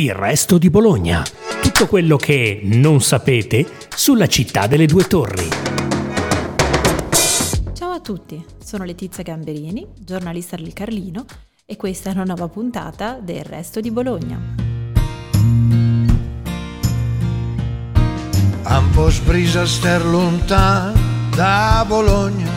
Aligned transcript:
Il 0.00 0.14
resto 0.14 0.56
di 0.56 0.70
Bologna. 0.70 1.22
Tutto 1.60 1.86
quello 1.86 2.16
che 2.16 2.62
non 2.64 3.02
sapete 3.02 3.66
sulla 3.94 4.28
città 4.28 4.66
delle 4.66 4.86
due 4.86 5.04
torri. 5.04 5.46
Ciao 7.74 7.90
a 7.90 8.00
tutti, 8.00 8.42
sono 8.64 8.84
Letizia 8.84 9.22
Gamberini, 9.22 9.86
giornalista 9.98 10.56
del 10.56 10.72
Carlino 10.72 11.26
e 11.66 11.76
questa 11.76 12.08
è 12.08 12.14
una 12.14 12.24
nuova 12.24 12.48
puntata 12.48 13.18
del 13.20 13.44
resto 13.44 13.80
di 13.80 13.90
Bologna. 13.90 14.40
Un 18.64 18.90
po' 18.94 19.10
sbrisa 19.10 19.66
ster 19.66 20.02
lontano 20.06 20.98
da 21.36 21.84
Bologna, 21.86 22.50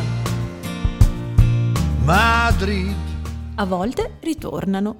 Madrid. 2.05 2.95
A 3.55 3.65
volte 3.65 4.11
ritornano 4.21 4.95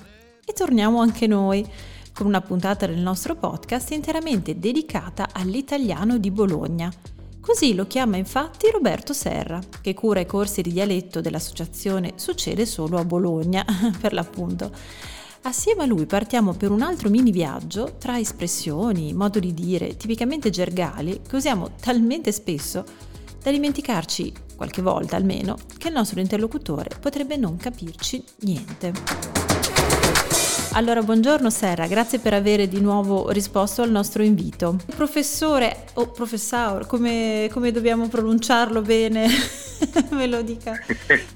e 0.46 0.52
torniamo 0.52 1.00
anche 1.00 1.26
noi 1.26 1.66
con 2.14 2.28
una 2.28 2.42
puntata 2.42 2.86
del 2.86 3.00
nostro 3.00 3.36
podcast 3.36 3.92
interamente 3.92 4.60
dedicata 4.60 5.30
all'italiano 5.32 6.18
di 6.18 6.32
Bologna. 6.32 6.92
Così 7.42 7.76
lo 7.76 7.88
chiama 7.88 8.16
infatti 8.18 8.70
Roberto 8.72 9.12
Serra, 9.12 9.60
che 9.82 9.94
cura 9.94 10.22
i 10.22 10.26
corsi 10.26 10.62
di 10.62 10.72
dialetto 10.72 11.20
dell'associazione 11.20 12.14
Succede 12.16 12.66
solo 12.66 12.98
a 12.98 13.04
Bologna, 13.04 13.66
per 14.00 14.14
l'appunto. 14.14 14.72
Assieme 15.42 15.84
a 15.84 15.86
lui 15.86 16.06
partiamo 16.06 16.54
per 16.54 16.72
un 16.72 16.82
altro 16.82 17.10
mini 17.10 17.32
viaggio 17.32 17.96
tra 17.98 18.18
espressioni, 18.18 19.14
modo 19.14 19.40
di 19.40 19.54
dire 19.54 19.98
tipicamente 19.98 20.50
gergali 20.50 21.20
che 21.28 21.36
usiamo 21.36 21.72
talmente 21.82 22.32
spesso 22.32 22.86
da 23.44 23.52
dimenticarci, 23.52 24.32
qualche 24.56 24.82
volta 24.82 25.18
almeno, 25.18 25.58
che 25.78 25.90
il 25.90 25.94
nostro 25.96 26.22
interlocutore 26.22 26.92
potrebbe 26.98 27.36
non 27.36 27.58
capirci 27.58 28.24
niente. 28.42 29.43
Allora, 30.76 31.04
buongiorno 31.04 31.52
Serra, 31.52 31.86
grazie 31.86 32.18
per 32.18 32.34
avere 32.34 32.68
di 32.68 32.82
nuovo 32.82 33.30
risposto 33.30 33.84
al 33.84 33.92
nostro 33.92 34.24
invito. 34.24 34.78
Professore 34.96 35.86
o 35.94 36.10
professor, 36.10 36.88
come, 36.88 37.48
come 37.52 37.72
dobbiamo 37.72 38.08
pronunciarlo 38.08 38.82
bene? 38.82 39.28
me, 40.12 40.26
lo 40.26 40.42
dica, 40.42 40.74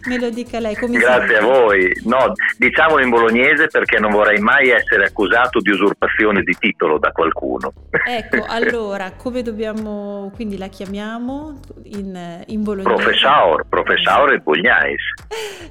me 0.08 0.20
lo 0.20 0.32
dica 0.32 0.60
lei. 0.60 0.76
Come 0.76 0.98
grazie 0.98 1.38
a 1.38 1.46
voi. 1.46 1.88
No, 2.06 2.34
diciamolo 2.58 3.04
in 3.04 3.12
bolognese 3.12 3.68
perché 3.68 4.00
non 4.00 4.10
vorrei 4.10 4.40
mai 4.40 4.70
essere 4.70 5.06
accusato 5.06 5.60
di 5.60 5.70
usurpazione 5.70 6.42
di 6.42 6.56
titolo 6.58 6.98
da 6.98 7.12
qualcuno. 7.12 7.72
Ecco, 8.08 8.44
allora, 8.50 9.12
come 9.12 9.44
dobbiamo, 9.44 10.32
quindi 10.34 10.58
la 10.58 10.68
chiamiamo 10.68 11.60
in, 11.84 12.44
in 12.48 12.64
bolognese? 12.64 13.04
Professor, 13.04 13.66
professor 13.70 14.34
e 14.34 14.40
Bugnais. 14.40 15.02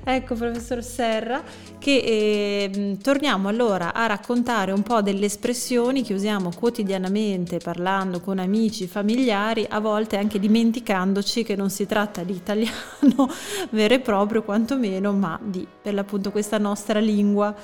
Ecco, 0.04 0.34
professor 0.36 0.82
Serra, 0.84 1.42
che 1.86 1.98
eh, 1.98 2.96
torniamo 3.00 3.46
allora 3.46 3.94
a 3.94 4.06
raccontare 4.06 4.72
un 4.72 4.82
po' 4.82 5.02
delle 5.02 5.26
espressioni 5.26 6.02
che 6.02 6.14
usiamo 6.14 6.50
quotidianamente 6.52 7.58
parlando 7.58 8.18
con 8.18 8.40
amici, 8.40 8.88
familiari, 8.88 9.64
a 9.68 9.78
volte 9.78 10.16
anche 10.16 10.40
dimenticandoci 10.40 11.44
che 11.44 11.54
non 11.54 11.70
si 11.70 11.86
tratta 11.86 12.24
di 12.24 12.32
italiano 12.32 13.30
vero 13.70 13.94
e 13.94 14.00
proprio 14.00 14.42
quantomeno, 14.42 15.12
ma 15.12 15.38
di 15.40 15.64
per 15.80 15.94
l'appunto 15.94 16.32
questa 16.32 16.58
nostra 16.58 16.98
lingua. 16.98 17.54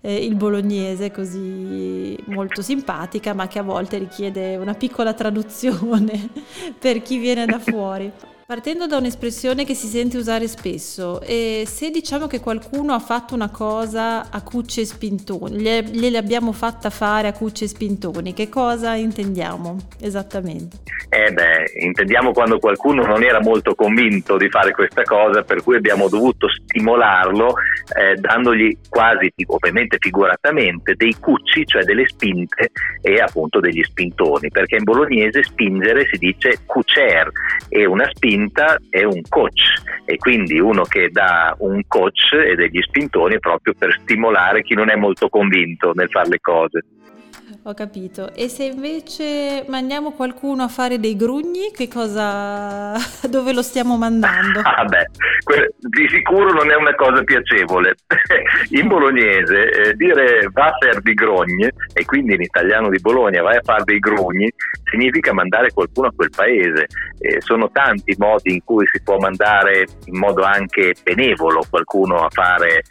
Eh, 0.00 0.24
il 0.24 0.34
bolognese 0.34 1.12
così 1.12 2.16
molto 2.26 2.62
simpatica 2.62 3.32
ma 3.34 3.48
che 3.48 3.58
a 3.58 3.64
volte 3.64 3.98
richiede 3.98 4.56
una 4.56 4.74
piccola 4.74 5.12
traduzione 5.12 6.30
per 6.76 7.00
chi 7.00 7.18
viene 7.18 7.46
da 7.46 7.60
fuori. 7.60 8.12
Partendo 8.50 8.86
da 8.86 8.96
un'espressione 8.96 9.66
che 9.66 9.74
si 9.74 9.86
sente 9.86 10.16
usare 10.16 10.48
spesso, 10.48 11.20
e 11.20 11.64
se 11.66 11.90
diciamo 11.90 12.26
che 12.26 12.40
qualcuno 12.40 12.94
ha 12.94 12.98
fatto 12.98 13.34
una 13.34 13.50
cosa 13.50 14.30
a 14.30 14.42
cucce 14.42 14.80
e 14.80 14.84
spintoni, 14.86 15.58
gliele 15.60 16.16
abbiamo 16.16 16.52
fatta 16.52 16.88
fare 16.88 17.28
a 17.28 17.34
cucce 17.34 17.66
e 17.66 17.68
spintoni, 17.68 18.32
che 18.32 18.48
cosa 18.48 18.94
intendiamo 18.94 19.76
esattamente? 20.00 20.78
Eh 21.10 21.30
beh, 21.30 21.72
intendiamo 21.78 22.32
quando 22.32 22.58
qualcuno 22.58 23.04
non 23.04 23.22
era 23.22 23.38
molto 23.42 23.74
convinto 23.74 24.38
di 24.38 24.48
fare 24.48 24.72
questa 24.72 25.02
cosa, 25.02 25.42
per 25.42 25.62
cui 25.62 25.76
abbiamo 25.76 26.08
dovuto 26.08 26.48
stimolarlo 26.48 27.54
eh, 27.98 28.14
dandogli 28.14 28.74
quasi, 28.88 29.30
ovviamente 29.46 29.98
figuratamente, 30.00 30.94
dei 30.96 31.14
cucci, 31.20 31.66
cioè 31.66 31.82
delle 31.82 32.08
spinte 32.08 32.70
e 33.02 33.16
appunto 33.16 33.60
degli 33.60 33.82
spintoni, 33.82 34.48
perché 34.48 34.76
in 34.76 34.84
bolognese 34.84 35.42
spingere 35.42 36.06
si 36.10 36.16
dice 36.16 36.60
cucer 36.64 37.30
e 37.68 37.84
una 37.84 38.08
spinta 38.10 38.36
spinta 38.38 38.78
è 38.88 39.02
un 39.02 39.20
coach 39.28 39.82
e 40.04 40.16
quindi 40.16 40.60
uno 40.60 40.82
che 40.82 41.10
dà 41.10 41.54
un 41.58 41.82
coach 41.88 42.32
e 42.32 42.54
degli 42.54 42.80
spintoni 42.80 43.38
proprio 43.40 43.74
per 43.76 43.98
stimolare 44.02 44.62
chi 44.62 44.74
non 44.74 44.90
è 44.90 44.94
molto 44.94 45.28
convinto 45.28 45.92
nel 45.94 46.08
fare 46.08 46.28
le 46.28 46.38
cose. 46.40 46.84
Ho 47.62 47.74
capito. 47.74 48.32
E 48.34 48.48
se 48.48 48.64
invece 48.64 49.64
mandiamo 49.68 50.12
qualcuno 50.12 50.62
a 50.62 50.68
fare 50.68 50.98
dei 51.00 51.16
grugni, 51.16 51.70
che 51.72 51.88
cosa... 51.88 52.94
dove 53.28 53.52
lo 53.52 53.62
stiamo 53.62 53.96
mandando? 53.96 54.60
Ah 54.62 54.84
beh, 54.84 55.06
di 55.78 56.08
sicuro 56.08 56.52
non 56.52 56.70
è 56.70 56.74
una 56.74 56.94
cosa 56.94 57.22
piacevole. 57.22 57.94
in 58.70 58.86
bolognese 58.86 59.70
eh, 59.70 59.94
dire 59.94 60.48
va 60.52 60.66
a 60.66 60.76
fare 60.78 61.00
dei 61.02 61.14
grogni, 61.14 61.68
e 61.92 62.04
quindi 62.04 62.34
in 62.34 62.42
italiano 62.42 62.88
di 62.88 62.98
Bologna 63.00 63.42
vai 63.42 63.56
a 63.56 63.62
fare 63.62 63.84
dei 63.84 63.98
grugni, 63.98 64.50
significa 64.84 65.32
mandare 65.32 65.72
qualcuno 65.72 66.08
a 66.08 66.12
quel 66.14 66.30
paese. 66.34 66.86
Eh, 67.20 67.40
sono 67.40 67.70
tanti 67.70 68.14
modi 68.18 68.52
in 68.52 68.64
cui 68.64 68.86
si 68.86 69.02
può 69.02 69.16
mandare 69.18 69.86
in 70.04 70.18
modo 70.18 70.42
anche 70.42 70.94
benevolo 71.02 71.62
qualcuno 71.68 72.16
a 72.16 72.28
fare 72.30 72.82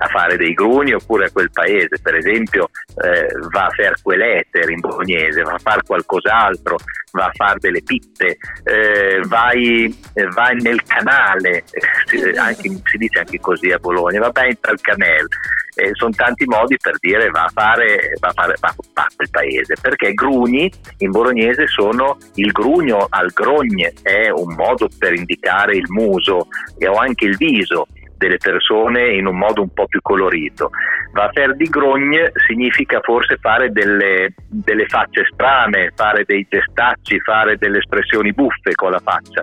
a 0.00 0.06
fare 0.08 0.36
dei 0.36 0.54
gruni 0.54 0.92
oppure 0.92 1.26
a 1.26 1.30
quel 1.30 1.50
paese, 1.50 2.00
per 2.02 2.14
esempio 2.14 2.70
eh, 3.04 3.28
va 3.50 3.66
a 3.66 3.70
fare 3.70 3.94
quell'eter 4.02 4.70
in 4.70 4.80
bolognese, 4.80 5.42
va 5.42 5.52
a 5.52 5.58
fare 5.58 5.82
qualcos'altro, 5.86 6.76
va 7.12 7.26
a 7.26 7.32
fare 7.34 7.58
delle 7.58 7.82
pippe, 7.82 8.38
eh, 8.64 9.20
vai, 9.26 9.94
eh, 10.14 10.26
vai, 10.28 10.56
nel 10.56 10.82
canale, 10.84 11.64
si, 12.06 12.18
anche, 12.36 12.80
si, 12.84 12.96
dice 12.96 13.18
anche 13.18 13.38
così 13.40 13.70
a 13.70 13.78
Bologna, 13.78 14.20
va 14.20 14.30
bene 14.30 14.56
al 14.62 14.80
canale. 14.80 15.26
Eh, 15.74 15.90
sono 15.92 16.10
tanti 16.10 16.44
modi 16.46 16.76
per 16.82 16.96
dire 16.98 17.30
va 17.30 17.44
a 17.44 17.48
fare, 17.48 18.14
va 18.18 18.28
a 18.28 18.32
fare 18.32 18.54
va 18.60 18.74
a 18.94 19.06
quel 19.14 19.30
paese 19.30 19.76
perché 19.80 20.12
grugni 20.14 20.70
in 20.98 21.12
bolognese 21.12 21.68
sono 21.68 22.18
il 22.34 22.50
grugno 22.50 23.06
al 23.08 23.30
grogne 23.32 23.92
è 24.02 24.30
un 24.30 24.52
modo 24.54 24.88
per 24.98 25.14
indicare 25.14 25.76
il 25.76 25.86
muso 25.88 26.48
e 26.76 26.88
ho 26.88 26.96
anche 26.96 27.24
il 27.24 27.36
viso 27.36 27.86
delle 28.20 28.36
persone 28.36 29.14
in 29.14 29.24
un 29.24 29.38
modo 29.38 29.62
un 29.62 29.72
po' 29.72 29.86
più 29.86 30.00
colorito. 30.02 30.70
Va 31.14 31.30
faire 31.32 31.56
di 31.56 31.64
grogne 31.64 32.32
significa 32.46 33.00
forse 33.00 33.38
fare 33.38 33.72
delle, 33.72 34.34
delle 34.46 34.84
facce 34.86 35.24
strane, 35.32 35.92
fare 35.96 36.24
dei 36.26 36.46
gestacci, 36.48 37.18
fare 37.20 37.56
delle 37.56 37.78
espressioni 37.78 38.32
buffe 38.34 38.74
con 38.74 38.90
la 38.90 39.00
faccia, 39.02 39.42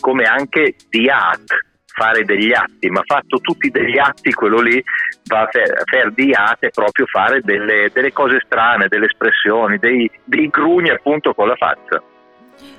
come 0.00 0.24
anche 0.24 0.74
di 0.90 1.08
art, 1.08 1.54
fare 1.84 2.24
degli 2.24 2.52
atti, 2.52 2.90
ma 2.90 3.02
fatto 3.06 3.38
tutti 3.38 3.70
degli 3.70 3.96
atti, 3.96 4.32
quello 4.32 4.60
lì 4.60 4.82
va 5.28 5.42
a 5.42 5.48
fare 5.48 6.12
di 6.12 6.32
ate 6.34 6.70
proprio 6.70 7.06
fare 7.06 7.40
delle, 7.42 7.90
delle, 7.92 8.12
cose 8.12 8.42
strane, 8.44 8.88
delle 8.88 9.06
espressioni, 9.06 9.78
dei, 9.78 10.10
dei 10.24 10.48
grugni 10.48 10.90
appunto 10.90 11.32
con 11.32 11.46
la 11.46 11.56
faccia. 11.56 12.02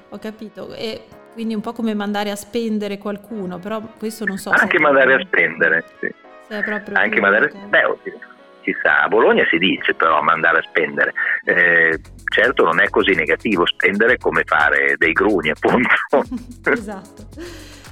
Ho 0.10 0.20
capito. 0.20 0.74
E 0.74 1.02
quindi 1.38 1.54
un 1.54 1.62
po' 1.62 1.72
come 1.72 1.94
mandare 1.94 2.32
a 2.32 2.36
spendere 2.36 2.98
qualcuno, 2.98 3.60
però 3.60 3.80
questo 4.00 4.26
non 4.26 4.40
so. 4.40 4.50
Anche 4.50 4.80
mandare 4.80 5.14
a 5.14 5.20
spendere, 5.20 5.86
sì. 6.00 6.12
Se 6.48 6.58
è 6.58 6.64
proprio 6.64 6.98
Anche 6.98 7.20
mandare 7.20 7.46
a 7.46 7.50
spendere. 7.50 8.00
Chissà, 8.62 9.04
a 9.04 9.08
Bologna 9.08 9.46
si 9.48 9.60
dice 9.60 9.94
però 9.94 10.20
mandare 10.24 10.58
a 10.58 10.62
spendere. 10.64 11.14
Eh, 11.44 12.02
certo 12.34 12.64
non 12.64 12.82
è 12.82 12.90
così 12.90 13.14
negativo 13.14 13.68
spendere 13.68 14.18
come 14.18 14.42
fare 14.46 14.96
dei 14.98 15.12
gruni, 15.12 15.52
appunto. 15.52 16.26
esatto. 16.72 17.28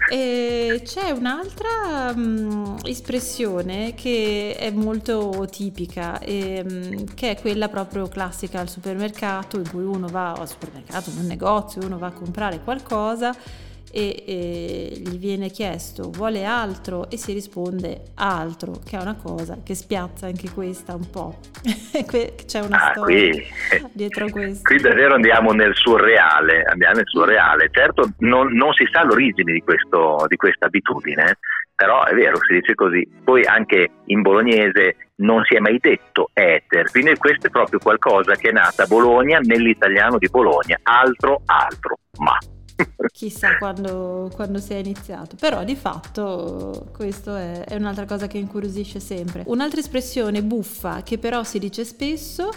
E 0.08 0.82
c'è 0.84 1.10
un'altra 1.10 2.14
um, 2.16 2.78
espressione 2.84 3.94
che 3.96 4.56
è 4.58 4.70
molto 4.72 5.48
tipica, 5.50 6.20
e, 6.20 6.64
um, 6.64 7.14
che 7.14 7.32
è 7.32 7.40
quella 7.42 7.70
proprio 7.70 8.08
classica 8.08 8.60
al 8.60 8.70
supermercato, 8.70 9.58
in 9.58 9.70
cui 9.70 9.84
uno 9.84 10.08
va 10.08 10.34
al 10.34 10.48
supermercato, 10.48 11.10
in 11.10 11.18
un 11.20 11.26
negozio, 11.26 11.84
uno 11.84 11.98
va 11.98 12.08
a 12.08 12.12
comprare 12.12 12.60
qualcosa 12.64 13.36
e, 13.96 14.24
e, 14.28 14.92
gli 14.98 15.18
viene 15.18 15.50
chiesto 15.50 16.12
vuole 16.12 16.44
altro 16.44 17.10
e 17.10 17.16
si 17.16 17.32
risponde 17.32 18.02
altro, 18.16 18.74
che 18.86 18.98
è 18.98 19.02
una 19.02 19.16
cosa 19.16 19.60
che 19.64 19.74
spiazza 19.74 20.26
anche 20.26 20.50
questa 20.50 20.94
un 20.96 21.10
po'. 21.10 21.40
C'è 22.46 22.60
una 22.60 22.90
ah, 22.90 22.92
storia 22.92 23.32
qui, 23.32 23.48
dietro 23.94 24.30
questo. 24.30 24.64
Qui 24.64 24.82
davvero 24.82 25.16
andiamo 25.16 25.54
nel 25.54 25.74
surreale, 25.76 26.64
andiamo 26.64 26.96
nel 26.96 27.08
surreale. 27.08 27.70
Certo 27.72 28.10
non, 28.20 28.52
non 28.52 28.74
si 28.74 28.86
sa 28.92 29.06
l'origine 29.06 29.54
di, 29.54 29.62
questo, 29.62 30.26
di 30.28 30.36
questa 30.36 30.66
abitudine, 30.66 31.38
però 31.74 32.04
è 32.04 32.14
vero, 32.14 32.36
si 32.46 32.56
dice 32.60 32.76
così. 32.76 33.08
Poi 33.24 33.46
anche 33.46 33.92
in 34.08 34.22
bolognese 34.22 35.12
non 35.18 35.42
si 35.46 35.56
è 35.56 35.60
mai 35.60 35.78
detto 35.80 36.32
eter, 36.34 36.92
quindi 36.92 37.16
questo 37.16 37.48
è 37.48 37.50
proprio 37.50 37.80
qualcosa 37.80 38.36
che 38.36 38.50
è 38.50 38.52
nata 38.52 38.84
a 38.84 38.88
Bologna 38.88 39.40
nell'italiano 39.40 40.18
di 40.18 40.28
Bologna, 40.30 40.78
altro 40.84 41.44
altro, 41.46 41.96
ma. 42.18 42.38
Chissà 43.14 43.58
quando, 43.58 44.30
quando 44.34 44.60
si 44.60 44.74
è 44.74 44.78
iniziato, 44.78 45.38
però 45.40 45.64
di 45.64 45.76
fatto 45.76 46.88
questo 46.94 47.36
è, 47.36 47.64
è 47.64 47.76
un'altra 47.76 48.06
cosa 48.06 48.28
che 48.28 48.38
incuriosisce 48.38 49.00
sempre. 49.00 49.44
Un'altra 49.48 49.80
espressione 49.80 50.44
buffa 50.44 51.02
che 51.02 51.18
però 51.18 51.44
si 51.44 51.60
dice 51.60 51.86
spesso 51.86 52.50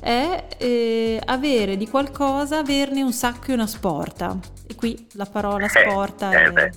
è 0.00 0.46
eh, 0.58 1.20
avere 1.24 1.76
di 1.76 1.88
qualcosa, 1.88 2.58
averne 2.58 3.02
un 3.02 3.12
sacco 3.12 3.50
e 3.50 3.54
una 3.54 3.66
sporta. 3.66 4.38
E 4.66 4.74
qui 4.74 5.06
la 5.12 5.26
parola 5.26 5.66
Eh, 5.66 5.68
sporta 5.68 6.30
eh, 6.32 6.44
è- 6.44 6.50
beh. 6.50 6.70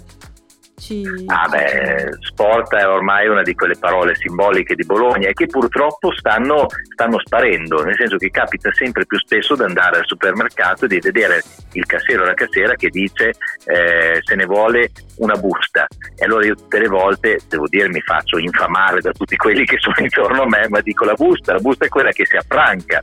Ci... 0.79 1.03
Ah 1.27 1.47
beh, 1.47 2.17
sport 2.19 2.75
è 2.75 2.87
ormai 2.87 3.27
una 3.27 3.41
di 3.41 3.53
quelle 3.53 3.75
parole 3.77 4.15
simboliche 4.15 4.75
di 4.75 4.85
Bologna 4.85 5.27
e 5.27 5.33
che 5.33 5.45
purtroppo 5.47 6.11
stanno, 6.15 6.67
stanno 6.93 7.19
sparendo, 7.19 7.83
nel 7.83 7.95
senso 7.95 8.17
che 8.17 8.29
capita 8.29 8.71
sempre 8.73 9.05
più 9.05 9.17
spesso 9.19 9.55
di 9.55 9.63
andare 9.63 9.97
al 9.99 10.05
supermercato 10.05 10.85
e 10.85 10.87
di 10.87 10.99
vedere 10.99 11.43
il 11.73 11.85
cassiere 11.85 12.23
o 12.23 12.25
la 12.25 12.33
cassiera 12.33 12.73
che 12.75 12.89
dice 12.89 13.33
eh, 13.65 14.19
se 14.21 14.35
ne 14.35 14.45
vuole 14.45 14.91
una 15.17 15.35
busta 15.35 15.85
e 16.15 16.25
allora 16.25 16.45
io 16.45 16.55
tutte 16.55 16.79
le 16.79 16.87
volte 16.87 17.39
devo 17.47 17.67
dire 17.67 17.89
mi 17.89 18.01
faccio 18.01 18.37
infamare 18.37 19.01
da 19.01 19.11
tutti 19.11 19.35
quelli 19.35 19.65
che 19.65 19.77
sono 19.79 19.95
intorno 19.99 20.43
a 20.43 20.47
me 20.47 20.67
ma 20.69 20.79
dico 20.81 21.05
la 21.05 21.13
busta, 21.13 21.53
la 21.53 21.59
busta 21.59 21.85
è 21.85 21.89
quella 21.89 22.11
che 22.11 22.25
si 22.25 22.35
affranca 22.35 23.01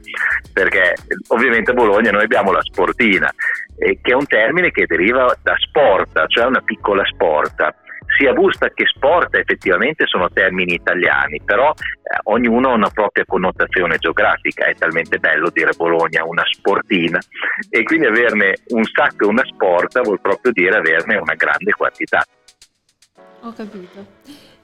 perché 0.52 0.94
ovviamente 1.28 1.70
a 1.70 1.74
Bologna 1.74 2.10
noi 2.10 2.24
abbiamo 2.24 2.52
la 2.52 2.62
sportina 2.62 3.32
eh, 3.78 3.98
che 4.00 4.12
è 4.12 4.14
un 4.14 4.26
termine 4.26 4.70
che 4.70 4.86
deriva 4.86 5.34
da 5.42 5.54
sporta, 5.58 6.26
cioè 6.26 6.46
una 6.46 6.60
piccola 6.60 7.04
sporta. 7.04 7.74
Sia 8.16 8.32
busta 8.32 8.70
che 8.70 8.86
sporta 8.86 9.36
effettivamente 9.36 10.06
sono 10.06 10.30
termini 10.30 10.74
italiani, 10.74 11.40
però 11.44 11.70
eh, 11.70 12.18
ognuno 12.24 12.70
ha 12.70 12.74
una 12.74 12.88
propria 12.88 13.24
connotazione 13.26 13.98
geografica, 13.98 14.64
è 14.64 14.74
talmente 14.74 15.18
bello 15.18 15.50
dire 15.50 15.72
Bologna 15.76 16.24
una 16.24 16.44
sportina 16.46 17.18
e 17.68 17.82
quindi 17.82 18.06
averne 18.06 18.54
un 18.68 18.84
sacco 18.84 19.24
e 19.24 19.28
una 19.28 19.44
sporta 19.44 20.00
vuol 20.02 20.20
proprio 20.20 20.52
dire 20.52 20.76
averne 20.76 21.16
una 21.16 21.34
grande 21.34 21.72
quantità. 21.72 22.24
Ho 23.42 23.52
capito. 23.52 24.06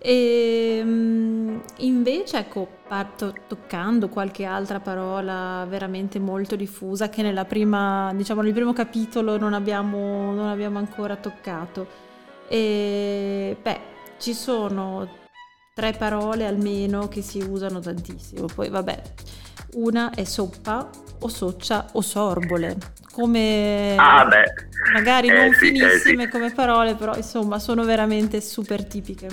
E 0.04 0.80
mm, 0.84 1.58
invece, 1.78 2.38
ecco, 2.38 2.66
parto 2.88 3.32
toccando 3.46 4.08
qualche 4.08 4.44
altra 4.44 4.80
parola 4.80 5.64
veramente 5.68 6.18
molto 6.18 6.56
diffusa 6.56 7.08
che 7.08 7.22
nella 7.22 7.44
prima, 7.44 8.12
diciamo, 8.12 8.42
nel 8.42 8.52
primo 8.52 8.72
capitolo 8.72 9.38
non 9.38 9.54
abbiamo, 9.54 10.32
non 10.32 10.48
abbiamo 10.48 10.78
ancora 10.78 11.14
toccato. 11.14 11.86
E 12.48 13.56
beh, 13.62 13.80
ci 14.18 14.34
sono 14.34 15.08
tre 15.72 15.92
parole 15.92 16.46
almeno 16.46 17.06
che 17.06 17.22
si 17.22 17.40
usano 17.40 17.78
tantissimo. 17.78 18.46
Poi, 18.52 18.70
vabbè, 18.70 19.02
una 19.74 20.10
è 20.10 20.24
soppa 20.24 20.90
o 21.20 21.28
soccia 21.28 21.86
o 21.92 22.00
sorbole. 22.00 22.76
Come 23.12 23.94
Ah 23.96 24.26
magari 24.92 25.28
eh 25.28 25.32
non 25.32 25.52
sì, 25.52 25.66
eh 25.66 25.68
finissime 25.68 26.24
sì. 26.24 26.30
come 26.30 26.50
parole, 26.50 26.96
però 26.96 27.14
insomma 27.14 27.60
sono 27.60 27.84
veramente 27.84 28.40
super 28.40 28.84
tipiche. 28.84 29.28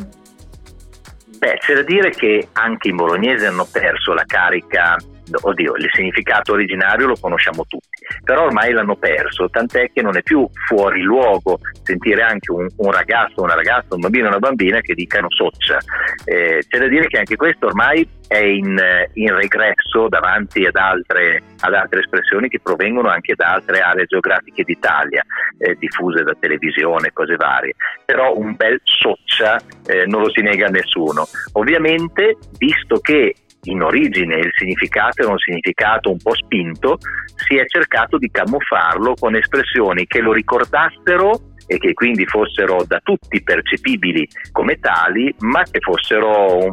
Beh, 1.40 1.58
c'è 1.60 1.74
da 1.74 1.84
dire 1.84 2.10
che 2.10 2.50
anche 2.52 2.90
i 2.90 2.94
bolognesi 2.94 3.46
hanno 3.46 3.66
perso 3.72 4.12
la 4.12 4.26
carica, 4.26 4.98
oddio, 5.42 5.76
il 5.76 5.90
significato 5.92 6.54
originario 6.54 7.08
lo 7.08 7.16
conosciamo 7.20 7.66
tutti, 7.68 8.06
però 8.24 8.46
ormai 8.46 8.72
l'hanno 8.72 8.96
perso, 8.96 9.50
tant'è 9.50 9.92
che 9.92 10.02
non 10.02 10.18
è 10.18 10.22
più 10.22 10.48
fuori 10.68 11.02
luogo 11.02 11.60
sentire 11.84 12.22
anche 12.24 12.52
un, 12.52 12.68
un 12.78 12.92
ragazzo, 12.92 13.42
una 13.42 13.56
ragazza, 13.56 13.96
un 13.96 14.02
bambino, 14.02 14.28
una 14.28 14.40
bambina 14.40 14.80
che 14.82 14.94
dicano 14.94 15.28
soccia. 15.30 15.78
Eh, 16.26 16.64
c'è 16.68 16.80
da 16.80 16.88
dire 16.88 17.08
che 17.08 17.18
anche 17.18 17.36
questo 17.36 17.68
ormai 17.68 18.08
è 18.28 18.38
in, 18.38 18.78
in 19.14 19.36
regresso 19.36 20.08
davanti 20.08 20.64
ad 20.66 20.76
altre, 20.76 21.42
ad 21.62 21.74
altre 21.74 22.02
espressioni 22.02 22.48
che 22.48 22.60
provengono 22.62 23.10
anche 23.10 23.34
da 23.36 23.54
altre 23.54 23.80
aree 23.80 24.06
geografiche 24.06 24.64
d'Italia, 24.64 25.26
eh, 25.58 25.76
diffuse 25.80 26.24
da 26.24 26.36
televisione, 26.40 27.12
cose 27.12 27.36
varie. 27.36 27.74
Però 28.06 28.36
un 28.38 28.56
bel 28.56 28.80
soccia 28.84 29.60
eh, 29.88 30.06
non 30.06 30.22
lo 30.22 30.30
si 30.30 30.42
nega 30.42 30.68
a 30.68 30.70
nessuno. 30.70 31.28
Ovviamente, 31.54 32.38
visto 32.58 33.00
che 33.00 33.34
in 33.64 33.82
origine 33.82 34.36
il 34.38 34.52
significato 34.56 35.22
era 35.24 35.32
un 35.32 35.38
significato 35.38 36.12
un 36.12 36.18
po' 36.18 36.36
spinto, 36.36 36.98
si 37.36 37.58
è 37.58 37.66
cercato 37.66 38.18
di 38.18 38.30
camuffarlo 38.30 39.16
con 39.20 39.36
espressioni 39.36 40.06
che 40.08 40.22
lo 40.22 40.32
ricordassero 40.34 41.48
e 41.72 41.78
che 41.78 41.94
quindi 41.94 42.26
fossero 42.26 42.84
da 42.88 43.00
tutti 43.04 43.44
percepibili 43.44 44.28
come 44.52 44.80
tali, 44.80 45.32
ma 45.42 45.62
che 45.70 45.80
fossero 45.80 46.72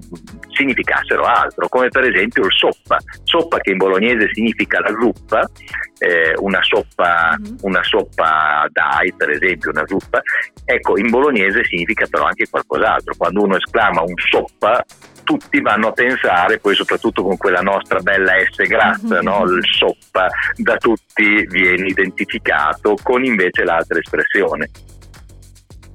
significassero 0.49 1.23
altro, 1.25 1.69
come 1.69 1.89
per 1.89 2.05
esempio 2.05 2.47
il 2.47 2.53
soppa, 2.53 2.97
soppa 3.25 3.59
che 3.59 3.73
in 3.73 3.77
bolognese 3.77 4.31
significa 4.33 4.81
la 4.81 4.97
zuppa, 4.99 5.51
eh, 5.99 6.33
una 6.39 6.63
soppa, 6.63 7.37
Mhm. 7.39 7.57
una 7.61 7.83
soppa 7.83 8.67
dai, 8.71 9.13
per 9.15 9.31
esempio, 9.31 9.71
una 9.71 9.87
zuppa, 9.87 10.23
ecco, 10.65 10.97
in 10.97 11.11
bolognese 11.11 11.63
significa 11.65 12.07
però 12.09 12.25
anche 12.25 12.49
qualcos'altro. 12.49 13.15
Quando 13.19 13.43
uno 13.43 13.57
esclama 13.57 14.01
un 14.01 14.15
soppa, 14.31 14.83
tutti 15.27 15.61
vanno 15.61 15.89
a 15.89 15.93
pensare, 15.93 16.59
poi 16.61 16.77
soprattutto 16.77 17.25
con 17.25 17.37
quella 17.37 17.61
nostra 17.61 17.99
bella 17.99 18.33
S 18.49 18.63
grassa, 18.69 19.19
Mhm. 19.19 19.25
no? 19.25 19.43
il 19.43 19.65
soppa 19.65 20.29
da 20.55 20.77
tutti 20.77 21.45
viene 21.49 21.89
identificato 21.89 22.95
con 23.03 23.25
invece 23.25 23.65
l'altra 23.65 23.99
espressione. 23.99 24.71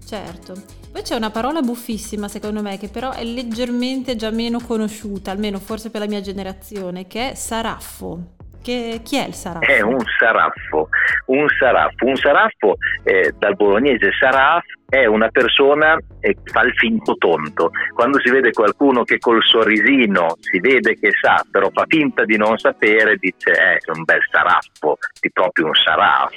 Certo. 0.06 0.54
Poi 0.92 1.04
c'è 1.04 1.16
una 1.16 1.30
parola 1.30 1.62
buffissima 1.62 2.28
secondo 2.28 2.62
me 2.62 2.78
che 2.78 2.89
però 2.89 3.12
è 3.13 3.24
leggermente 3.24 4.18
già 4.18 4.30
meno 4.30 4.60
conosciuta, 4.60 5.31
almeno 5.31 5.57
forse 5.60 5.89
per 5.89 6.01
la 6.01 6.07
mia 6.07 6.19
generazione, 6.19 7.07
che 7.07 7.31
è 7.31 7.36
saraffo. 7.36 8.36
Che, 8.62 9.02
chi 9.04 9.18
è 9.18 9.28
il 9.28 9.34
saraffo? 9.34 9.66
È 9.66 9.81
un 9.81 10.04
saraffo, 10.19 10.90
un 11.28 11.48
saraffo, 11.58 12.06
un 12.06 12.16
saraffo 12.16 12.75
eh, 13.04 13.34
dal 13.38 13.56
bolognese 13.56 14.12
saraf 14.19 14.63
è 14.92 15.06
una 15.06 15.30
persona 15.30 15.98
che 16.19 16.36
fa 16.44 16.63
il 16.63 16.74
finto 16.75 17.16
tonto. 17.16 17.72
Quando 17.94 18.19
si 18.19 18.30
vede 18.30 18.52
qualcuno 18.52 19.04
che 19.04 19.19
col 19.19 19.42
sorrisino 19.42 20.36
si 20.40 20.60
vede 20.60 20.96
che 20.96 21.12
sa, 21.19 21.46
però 21.50 21.69
fa 21.72 21.86
finta 21.88 22.25
di 22.25 22.36
non 22.36 22.58
sapere, 22.58 23.16
dice 23.16 23.52
eh, 23.52 23.78
è 23.78 23.92
un 23.96 24.04
bel 24.04 24.19
saraffo, 24.30 24.98
di 25.22 25.31
proprio 25.31 25.68
un 25.68 25.75
saraf. 25.75 26.34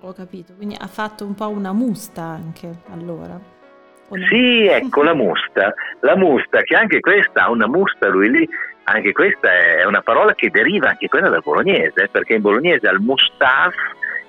Ho 0.00 0.12
capito, 0.12 0.52
quindi 0.54 0.76
ha 0.78 0.86
fatto 0.86 1.24
un 1.24 1.34
po' 1.34 1.48
una 1.48 1.72
musta 1.72 2.22
anche 2.22 2.70
allora. 2.90 3.32
No? 3.32 4.26
Sì, 4.28 4.66
ecco 4.66 5.02
la 5.02 5.14
musta, 5.14 5.72
la 6.00 6.16
musta 6.16 6.60
che 6.60 6.76
anche 6.76 7.00
questa 7.00 7.44
ha 7.44 7.50
una 7.50 7.66
musta 7.66 8.08
lui 8.08 8.30
lì, 8.30 8.48
anche 8.84 9.12
questa 9.12 9.50
è 9.50 9.84
una 9.84 10.02
parola 10.02 10.34
che 10.34 10.50
deriva 10.50 10.88
anche 10.90 11.08
quella 11.08 11.28
dal 11.28 11.42
bolognese, 11.42 12.08
perché 12.10 12.34
in 12.34 12.42
bolognese 12.42 12.88
al 12.88 13.00
mustaf 13.00 13.74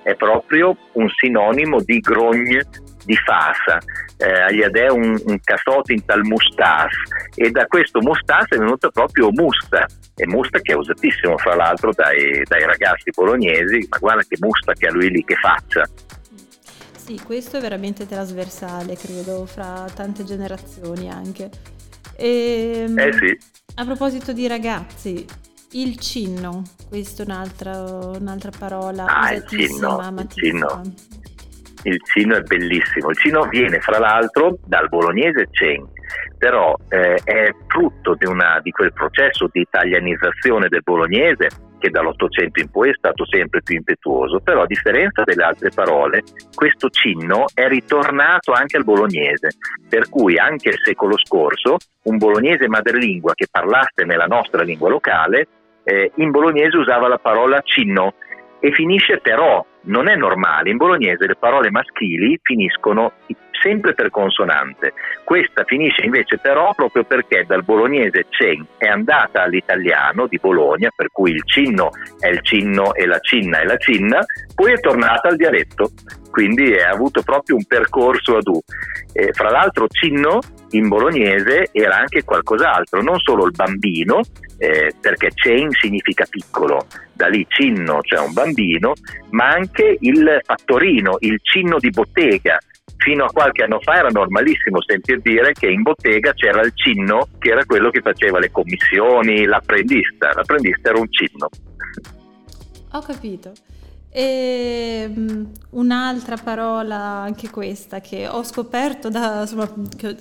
è 0.02 0.14
proprio 0.14 0.76
un 0.92 1.08
sinonimo 1.08 1.80
di 1.80 1.98
grogne 1.98 2.62
di 3.04 3.16
fasa, 3.16 3.78
eh, 4.18 4.42
agli 4.42 4.62
adè 4.62 4.88
un, 4.88 5.20
un 5.26 5.38
in 5.86 6.04
tal 6.04 6.22
mustaf 6.24 6.92
e 7.34 7.50
da 7.50 7.66
questo 7.66 8.00
mustaf 8.00 8.48
è 8.48 8.56
venuto 8.56 8.90
proprio 8.90 9.30
musta 9.30 9.86
e 10.14 10.26
musta 10.26 10.60
che 10.60 10.72
è 10.72 10.76
usatissimo 10.76 11.36
fra 11.36 11.54
l'altro 11.54 11.90
dai, 11.92 12.42
dai 12.44 12.64
ragazzi 12.64 13.10
bolognesi, 13.14 13.86
ma 13.90 13.98
guarda 13.98 14.22
che 14.22 14.36
musta 14.40 14.72
che 14.72 14.86
ha 14.86 14.92
lui 14.92 15.10
lì 15.10 15.24
che 15.24 15.34
faccia. 15.36 15.84
Sì, 16.96 17.20
questo 17.22 17.58
è 17.58 17.60
veramente 17.60 18.06
trasversale, 18.06 18.96
credo, 18.96 19.44
fra 19.44 19.84
tante 19.94 20.24
generazioni 20.24 21.10
anche. 21.10 21.50
E, 22.16 22.86
Eh 22.96 23.12
sì. 23.12 23.38
A 23.76 23.84
proposito 23.84 24.32
di 24.32 24.46
ragazzi, 24.46 25.26
il 25.72 25.98
cinno, 25.98 26.62
questa 26.88 27.22
è 27.22 27.26
un'altra, 27.26 27.82
un'altra 28.16 28.50
parola 28.56 29.04
Ah, 29.06 29.32
il 29.32 29.44
cinno, 29.48 29.98
il 30.16 30.28
cinno. 30.32 30.82
Il 31.82 31.98
cino 32.04 32.36
è 32.36 32.40
bellissimo, 32.42 33.10
il 33.10 33.16
cino 33.16 33.46
viene 33.48 33.80
fra 33.80 33.98
l'altro 33.98 34.58
dal 34.64 34.88
bolognese 34.88 35.48
cen, 35.50 35.84
però 36.44 36.76
eh, 36.90 37.14
è 37.24 37.54
frutto 37.68 38.14
di, 38.18 38.26
una, 38.26 38.60
di 38.62 38.70
quel 38.70 38.92
processo 38.92 39.48
di 39.50 39.60
italianizzazione 39.62 40.68
del 40.68 40.82
bolognese 40.82 41.48
che 41.78 41.88
dall'Ottocento 41.88 42.60
in 42.60 42.70
poi 42.70 42.90
è 42.90 42.94
stato 42.94 43.24
sempre 43.24 43.62
più 43.62 43.76
impetuoso, 43.76 44.40
però 44.40 44.60
a 44.60 44.66
differenza 44.66 45.22
delle 45.24 45.42
altre 45.42 45.70
parole, 45.74 46.22
questo 46.54 46.90
cinno 46.90 47.46
è 47.54 47.66
ritornato 47.66 48.52
anche 48.52 48.76
al 48.76 48.84
bolognese, 48.84 49.56
per 49.88 50.10
cui 50.10 50.36
anche 50.36 50.68
il 50.68 50.78
secolo 50.84 51.16
scorso 51.16 51.78
un 52.02 52.18
bolognese 52.18 52.68
madrelingua 52.68 53.32
che 53.32 53.46
parlasse 53.50 54.04
nella 54.04 54.26
nostra 54.26 54.62
lingua 54.62 54.90
locale, 54.90 55.48
eh, 55.82 56.12
in 56.16 56.30
bolognese 56.30 56.76
usava 56.76 57.08
la 57.08 57.18
parola 57.18 57.62
cinno. 57.62 58.16
E 58.60 58.70
finisce 58.72 59.18
però, 59.18 59.64
non 59.84 60.08
è 60.08 60.16
normale, 60.16 60.68
in 60.68 60.76
bolognese 60.76 61.26
le 61.26 61.36
parole 61.36 61.70
maschili 61.70 62.38
finiscono 62.42 63.12
sempre 63.64 63.94
per 63.94 64.10
consonante. 64.10 64.92
Questa 65.24 65.64
finisce 65.64 66.04
invece 66.04 66.36
però 66.36 66.74
proprio 66.74 67.04
perché 67.04 67.44
dal 67.46 67.64
bolognese 67.64 68.26
cen 68.28 68.66
è 68.76 68.88
andata 68.88 69.42
all'italiano 69.42 70.26
di 70.26 70.38
Bologna, 70.38 70.90
per 70.94 71.08
cui 71.10 71.30
il 71.30 71.42
cinno 71.46 71.88
è 72.18 72.28
il 72.28 72.40
cinno 72.42 72.92
e 72.92 73.06
la 73.06 73.18
cinna 73.20 73.60
è 73.60 73.64
la 73.64 73.78
cinna, 73.78 74.18
poi 74.54 74.72
è 74.72 74.80
tornata 74.80 75.28
al 75.28 75.36
dialetto, 75.36 75.92
quindi 76.30 76.74
ha 76.74 76.90
avuto 76.90 77.22
proprio 77.22 77.56
un 77.56 77.64
percorso 77.64 78.36
ad 78.36 78.46
U. 78.48 78.60
Eh, 79.14 79.32
fra 79.32 79.48
l'altro 79.48 79.86
cinno 79.88 80.40
in 80.70 80.88
bolognese 80.88 81.68
era 81.72 81.96
anche 81.96 82.24
qualcos'altro, 82.24 83.00
non 83.00 83.18
solo 83.20 83.46
il 83.46 83.52
bambino, 83.52 84.20
eh, 84.58 84.92
perché 85.00 85.30
cen 85.32 85.70
significa 85.70 86.26
piccolo, 86.28 86.86
da 87.12 87.28
lì 87.28 87.46
cinno, 87.48 88.00
cioè 88.02 88.20
un 88.20 88.32
bambino, 88.32 88.92
ma 89.30 89.48
anche 89.48 89.96
il 90.00 90.40
fattorino, 90.42 91.16
il 91.20 91.38
cinno 91.40 91.78
di 91.78 91.90
bottega. 91.90 92.58
Fino 92.96 93.24
a 93.24 93.30
qualche 93.30 93.64
anno 93.64 93.80
fa 93.80 93.96
era 93.96 94.08
normalissimo 94.08 94.80
sentir 94.82 95.20
dire 95.20 95.52
che 95.52 95.66
in 95.66 95.82
bottega 95.82 96.32
c'era 96.32 96.62
il 96.62 96.72
cinno 96.74 97.28
che 97.38 97.50
era 97.50 97.64
quello 97.64 97.90
che 97.90 98.00
faceva 98.00 98.38
le 98.38 98.50
commissioni, 98.50 99.44
l'apprendista, 99.44 100.32
l'apprendista 100.34 100.90
era 100.90 100.98
un 100.98 101.08
cinno. 101.10 101.48
Ho 102.92 103.00
capito. 103.00 103.52
E 104.16 105.10
um, 105.12 105.50
un'altra 105.70 106.36
parola, 106.36 106.96
anche 106.96 107.50
questa, 107.50 108.00
che 108.00 108.28
ho 108.28 108.44
scoperto, 108.44 109.08
da, 109.08 109.40
insomma, 109.40 109.68
che, 109.96 110.14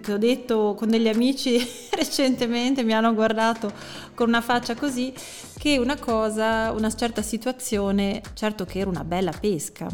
che, 0.00 0.12
ho 0.12 0.18
detto 0.18 0.74
con 0.78 0.88
degli 0.88 1.08
amici 1.08 1.58
recentemente, 1.90 2.84
mi 2.84 2.94
hanno 2.94 3.12
guardato 3.12 3.72
con 4.14 4.28
una 4.28 4.40
faccia 4.40 4.76
così, 4.76 5.12
che 5.58 5.78
una 5.78 5.98
cosa, 5.98 6.70
una 6.70 6.94
certa 6.94 7.22
situazione, 7.22 8.22
certo 8.34 8.64
che 8.64 8.78
era 8.78 8.88
una 8.88 9.02
bella 9.02 9.32
pesca. 9.32 9.88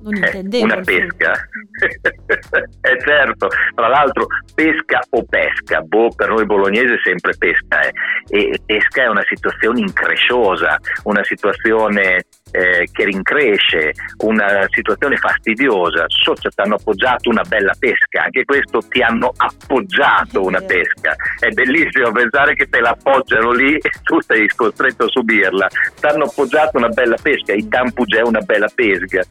Non 0.00 0.14
eh, 0.14 0.18
intendevo. 0.18 0.64
Una 0.64 0.80
pesca? 0.80 1.32
eh 2.80 3.00
certo, 3.00 3.48
tra 3.74 3.88
l'altro 3.88 4.26
pesca 4.54 5.00
o 5.10 5.24
pesca, 5.24 5.80
boh, 5.80 6.10
per 6.14 6.28
noi 6.28 6.44
bolognesi 6.46 6.94
sempre 7.04 7.34
pesca 7.36 7.80
è. 7.80 7.90
Eh. 8.28 8.50
E 8.50 8.60
pesca 8.64 9.02
è 9.04 9.08
una 9.08 9.24
situazione 9.26 9.80
incresciosa, 9.80 10.78
una 11.04 11.24
situazione 11.24 12.24
eh, 12.50 12.88
che 12.92 13.04
rincresce, 13.04 13.92
una 14.24 14.66
situazione 14.68 15.16
fastidiosa. 15.16 16.04
Socia 16.08 16.48
ti 16.48 16.60
hanno 16.60 16.76
appoggiato 16.76 17.30
una 17.30 17.42
bella 17.42 17.74
pesca, 17.78 18.24
anche 18.24 18.44
questo 18.44 18.80
ti 18.88 19.02
hanno 19.02 19.32
appoggiato 19.36 20.42
una 20.42 20.60
pesca. 20.60 21.14
È 21.38 21.48
bellissimo 21.50 22.12
pensare 22.12 22.54
che 22.54 22.68
te 22.68 22.80
la 22.80 22.90
appoggiano 22.90 23.52
lì 23.52 23.74
e 23.74 23.90
tu 24.02 24.20
sei 24.20 24.46
costretto 24.54 25.04
a 25.04 25.08
subirla. 25.08 25.68
Ti 25.68 26.06
hanno 26.06 26.24
appoggiato 26.24 26.76
una 26.76 26.88
bella 26.88 27.16
pesca, 27.20 27.52
i 27.52 27.66
tampugè 27.68 28.22
una 28.22 28.40
bella 28.40 28.68
pesca. 28.74 29.22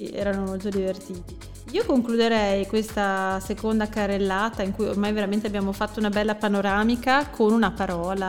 Sì, 0.00 0.10
erano 0.14 0.44
molto 0.46 0.70
divertiti. 0.70 1.36
Io 1.72 1.84
concluderei 1.84 2.66
questa 2.66 3.38
seconda 3.40 3.86
carrellata 3.90 4.62
in 4.62 4.72
cui 4.72 4.86
ormai 4.86 5.12
veramente 5.12 5.46
abbiamo 5.46 5.72
fatto 5.72 5.98
una 5.98 6.08
bella 6.08 6.36
panoramica 6.36 7.28
con 7.28 7.52
una 7.52 7.70
parola, 7.70 8.26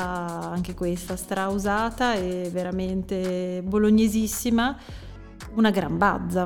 anche 0.51 0.74
questa, 0.74 1.16
strausata 1.16 2.16
e 2.16 2.50
veramente 2.51 3.62
bolognesissima, 3.63 4.78
una 5.54 5.70
gran 5.70 5.98
bazza. 5.98 6.46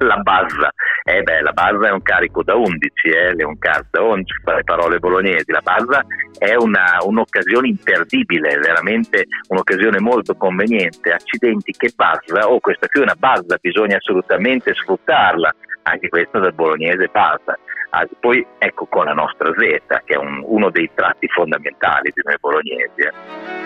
La 0.00 0.18
bazza, 0.18 0.70
eh 1.08 1.22
beh, 1.22 1.40
la 1.40 1.52
bazza 1.52 1.88
è 1.88 1.92
un 1.92 2.02
carico 2.02 2.42
da 2.42 2.56
11, 2.56 2.90
eh, 3.04 3.44
11 3.44 4.40
per 4.42 4.56
le 4.56 4.64
parole 4.64 4.98
bolognesi, 4.98 5.52
la 5.52 5.60
bazza 5.62 6.04
è 6.36 6.56
una, 6.56 6.98
un'occasione 7.00 7.68
imperdibile, 7.68 8.58
veramente 8.58 9.26
un'occasione 9.48 10.00
molto 10.00 10.34
conveniente. 10.34 11.12
Accidenti, 11.12 11.70
che 11.70 11.92
bazza, 11.94 12.48
oh 12.48 12.58
questa 12.58 12.88
qui 12.88 13.00
è 13.00 13.04
una 13.04 13.14
bazza, 13.16 13.56
bisogna 13.60 13.98
assolutamente 13.98 14.74
sfruttarla, 14.74 15.54
anche 15.84 16.08
questo 16.08 16.40
del 16.40 16.54
bolognese 16.54 17.06
bazza. 17.06 17.56
Ah, 17.90 18.04
poi 18.18 18.44
ecco 18.58 18.86
con 18.86 19.04
la 19.04 19.12
nostra 19.12 19.52
Z, 19.56 20.02
che 20.04 20.14
è 20.14 20.16
un, 20.16 20.42
uno 20.44 20.70
dei 20.70 20.90
tratti 20.92 21.28
fondamentali 21.28 22.10
di 22.12 22.22
noi 22.24 22.36
bolognesi. 22.40 23.65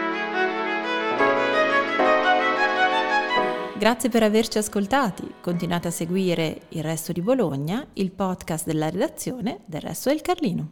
Grazie 3.80 4.10
per 4.10 4.22
averci 4.22 4.58
ascoltati. 4.58 5.36
Continuate 5.40 5.88
a 5.88 5.90
seguire 5.90 6.64
Il 6.68 6.82
Resto 6.82 7.12
di 7.12 7.22
Bologna, 7.22 7.82
il 7.94 8.10
podcast 8.10 8.66
della 8.66 8.90
redazione 8.90 9.60
del 9.64 9.80
Resto 9.80 10.10
del 10.10 10.20
Carlino. 10.20 10.68